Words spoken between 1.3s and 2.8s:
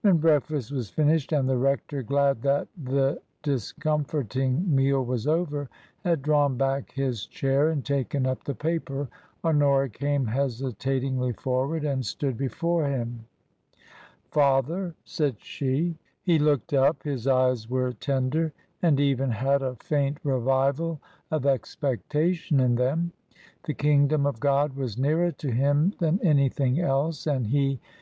and the rector, glad that